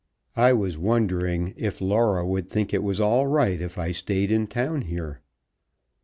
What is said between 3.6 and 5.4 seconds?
if I stayed in town here?"